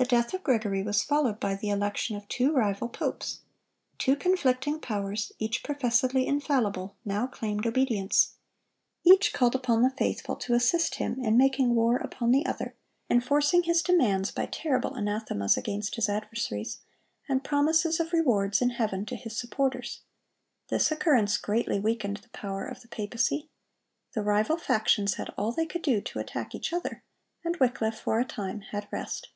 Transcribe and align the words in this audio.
The 0.00 0.06
death 0.06 0.32
of 0.32 0.42
Gregory 0.42 0.82
was 0.82 1.02
followed 1.02 1.38
by 1.38 1.54
the 1.56 1.68
election 1.68 2.16
of 2.16 2.26
two 2.26 2.54
rival 2.54 2.88
popes. 2.88 3.40
Two 3.98 4.16
conflicting 4.16 4.80
powers, 4.80 5.30
each 5.38 5.62
professedly 5.62 6.26
infallible, 6.26 6.96
now 7.04 7.26
claimed 7.26 7.66
obedience.(117) 7.66 9.12
Each 9.12 9.30
called 9.34 9.54
upon 9.54 9.82
the 9.82 9.90
faithful 9.90 10.36
to 10.36 10.54
assist 10.54 10.94
him 10.94 11.22
in 11.22 11.36
making 11.36 11.74
war 11.74 11.98
upon 11.98 12.30
the 12.30 12.46
other, 12.46 12.74
enforcing 13.10 13.64
his 13.64 13.82
demands 13.82 14.30
by 14.30 14.46
terrible 14.46 14.94
anathemas 14.96 15.58
against 15.58 15.96
his 15.96 16.08
adversaries, 16.08 16.78
and 17.28 17.44
promises 17.44 18.00
of 18.00 18.14
rewards 18.14 18.62
in 18.62 18.70
heaven 18.70 19.04
to 19.04 19.16
his 19.16 19.36
supporters. 19.38 20.00
This 20.68 20.90
occurrence 20.90 21.36
greatly 21.36 21.78
weakened 21.78 22.16
the 22.22 22.30
power 22.30 22.64
of 22.64 22.80
the 22.80 22.88
papacy. 22.88 23.50
The 24.14 24.22
rival 24.22 24.56
factions 24.56 25.16
had 25.16 25.28
all 25.36 25.52
they 25.52 25.66
could 25.66 25.82
do 25.82 26.00
to 26.00 26.20
attack 26.20 26.54
each 26.54 26.72
other, 26.72 27.04
and 27.44 27.58
Wycliffe 27.58 28.00
for 28.00 28.18
a 28.18 28.24
time 28.24 28.60
had 28.62 28.88
rest. 28.90 29.28